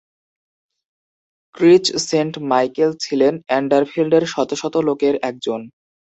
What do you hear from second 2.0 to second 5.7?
Saint Michael ছিলেন এন্ডারফিল্ডের শত শত লোকের একজন।